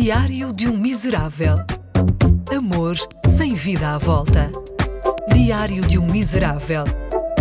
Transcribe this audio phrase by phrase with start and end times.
[0.00, 1.56] Diário de um Miserável.
[2.56, 2.94] Amor
[3.26, 4.48] sem vida à volta.
[5.34, 6.84] Diário de um Miserável.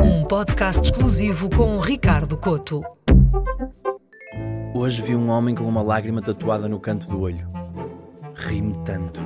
[0.03, 2.81] Um podcast exclusivo com Ricardo Coto.
[4.73, 7.47] Hoje vi um homem com uma lágrima tatuada no canto do olho.
[8.33, 9.21] Ri-me tanto.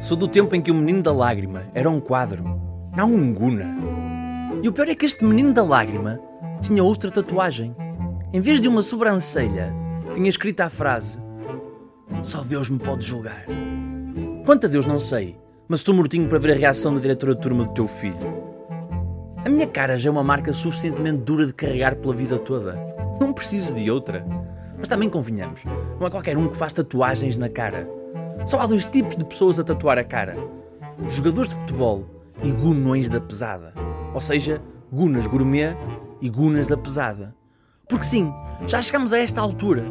[0.00, 2.44] Sou do tempo em que o menino da lágrima era um quadro,
[2.96, 3.76] não um guna.
[4.62, 6.20] E o pior é que este menino da lágrima
[6.60, 7.74] tinha outra tatuagem.
[8.32, 9.74] Em vez de uma sobrancelha,
[10.14, 11.25] tinha escrita a frase:
[12.22, 13.44] Só Deus me pode julgar.
[14.44, 15.38] Quanto a Deus não sei,
[15.68, 18.46] mas estou mortinho para ver a reação da diretora de turma do teu filho.
[19.44, 22.76] A minha cara já é uma marca suficientemente dura de carregar pela vida toda.
[23.20, 24.24] Não preciso de outra.
[24.78, 25.64] Mas também convenhamos,
[25.98, 27.88] não é qualquer um que faz tatuagens na cara.
[28.44, 30.36] Só há dois tipos de pessoas a tatuar a cara:
[31.08, 32.04] jogadores de futebol
[32.42, 33.72] e gunões da pesada.
[34.12, 34.60] Ou seja,
[34.92, 35.76] gunas gourmet
[36.20, 37.34] e gunas da pesada.
[37.88, 38.32] Porque sim,
[38.66, 39.84] já chegamos a esta altura.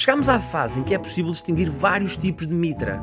[0.00, 3.02] Chegamos à fase em que é possível distinguir vários tipos de mitra.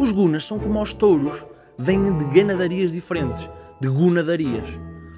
[0.00, 1.46] Os gunas são como os touros,
[1.78, 3.48] vêm de ganadarias diferentes,
[3.80, 4.64] de gunadarias.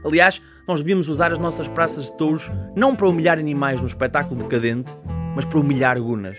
[0.04, 4.38] Aliás, nós devíamos usar as nossas praças de touros não para humilhar animais no espetáculo
[4.38, 4.94] decadente,
[5.34, 6.36] mas para humilhar gunas.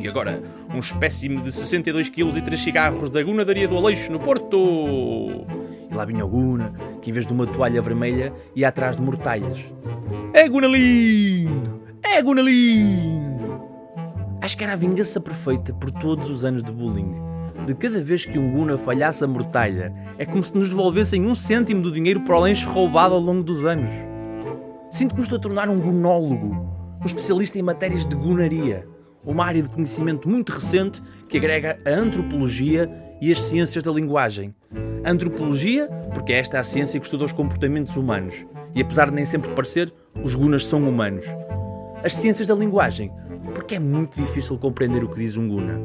[0.00, 0.42] E agora,
[0.74, 5.46] um espécime de 62 kg e 3 cigarros da Gunadaria do Aleixo, no Porto.
[5.88, 9.02] E lá vinha o Guna, que em vez de uma toalha vermelha, ia atrás de
[9.02, 9.60] mortalhas.
[10.32, 11.83] É Guna lindo!
[12.06, 13.64] É Guna lindo!
[14.40, 17.14] Acho que era a vingança perfeita por todos os anos de bullying.
[17.66, 21.34] De cada vez que um Guna falhasse a mortalha, é como se nos devolvessem um
[21.34, 23.90] cêntimo do dinheiro para o lanche roubado ao longo dos anos.
[24.90, 26.54] Sinto que me estou a tornar um gunólogo,
[27.00, 28.86] um especialista em matérias de gunaria,
[29.24, 32.88] uma área de conhecimento muito recente que agrega a antropologia
[33.20, 34.54] e as ciências da linguagem.
[35.02, 39.16] A antropologia, porque esta é a ciência que estuda os comportamentos humanos, e apesar de
[39.16, 41.24] nem sempre parecer, os gunas são humanos.
[42.04, 43.10] As ciências da linguagem,
[43.54, 45.80] porque é muito difícil compreender o que diz um guna.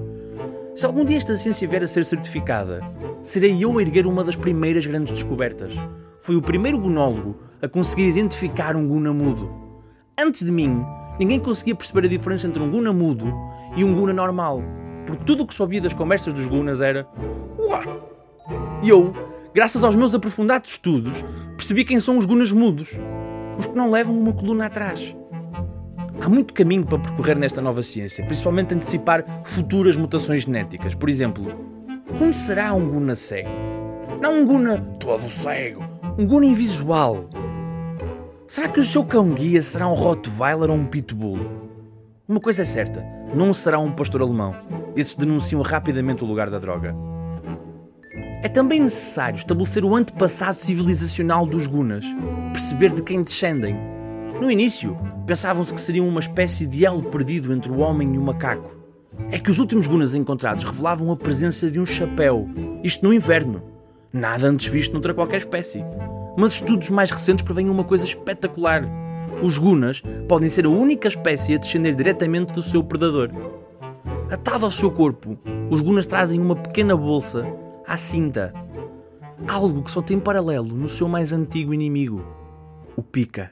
[0.76, 2.82] Se algum dia esta ciência vier a ser certificada,
[3.22, 5.74] serei eu a erguer uma das primeiras grandes descobertas.
[6.20, 9.50] Fui o primeiro gunólogo a conseguir identificar um guna mudo.
[10.20, 10.86] Antes de mim,
[11.18, 13.26] ninguém conseguia perceber a diferença entre um guna mudo
[13.78, 14.62] e um guna normal,
[15.06, 17.08] porque tudo o que soubia das conversas dos gunas era!
[18.84, 19.14] E eu,
[19.56, 21.24] graças aos meus aprofundados estudos,
[21.56, 22.92] percebi quem são os gunas mudos,
[23.58, 25.16] os que não levam uma coluna atrás.
[26.22, 30.94] Há muito caminho para percorrer nesta nova ciência, principalmente antecipar futuras mutações genéticas.
[30.94, 31.46] Por exemplo,
[32.18, 33.50] como será um guna cego?
[34.22, 35.82] Não um guna todo cego,
[36.18, 37.30] um guna invisual.
[38.48, 41.40] Será que o seu cão-guia será um Rottweiler ou um Pitbull?
[42.28, 43.02] Uma coisa é certa,
[43.34, 44.54] não será um pastor alemão.
[44.96, 46.94] Esses denunciam rapidamente o lugar da droga.
[48.44, 52.06] É também necessário estabelecer o antepassado civilizacional dos Gunas,
[52.52, 53.99] perceber de quem descendem.
[54.40, 58.22] No início, pensavam-se que seriam uma espécie de elo perdido entre o homem e o
[58.22, 58.72] macaco.
[59.32, 62.48] É que os últimos Gunas encontrados revelavam a presença de um chapéu,
[62.82, 63.62] isto no inverno.
[64.14, 65.84] Nada antes visto noutra qualquer espécie.
[66.38, 68.88] Mas estudos mais recentes prevêem uma coisa espetacular.
[69.44, 73.30] Os Gunas podem ser a única espécie a descender diretamente do seu predador.
[74.32, 75.38] Atado ao seu corpo,
[75.70, 77.46] os Gunas trazem uma pequena bolsa
[77.86, 78.54] à cinta.
[79.46, 82.24] Algo que só tem paralelo no seu mais antigo inimigo,
[82.96, 83.52] o pica.